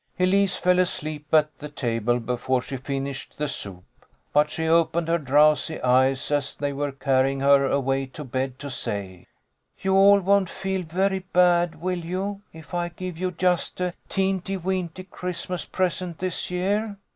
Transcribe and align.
Elise 0.19 0.55
fell 0.55 0.79
asleep 0.79 1.27
at 1.31 1.59
the 1.59 1.69
table 1.69 2.19
before 2.19 2.63
she 2.63 2.75
finished 2.77 3.37
the 3.37 3.47
soup, 3.47 3.83
but 4.33 4.49
she 4.49 4.65
opened 4.67 5.07
her 5.07 5.19
drowsy 5.19 5.79
eyes 5.83 6.31
as 6.31 6.55
they 6.55 6.73
were 6.73 6.91
carrying 6.91 7.39
her 7.41 7.67
away 7.67 8.07
to 8.07 8.23
bed 8.23 8.57
to 8.57 8.71
say," 8.71 9.27
You 9.83 9.93
all 9.93 10.19
won't 10.19 10.49
feel 10.49 10.81
very 10.81 11.19
bad, 11.19 11.81
will 11.83 11.99
you, 12.03 12.41
if 12.51 12.73
I 12.73 12.89
give 12.89 13.19
you 13.19 13.29
just 13.29 13.79
a 13.79 13.93
teenty 14.09 14.57
weenty 14.57 15.07
Christmas 15.07 15.65
present 15.65 16.17
this 16.17 16.49
year 16.49 16.97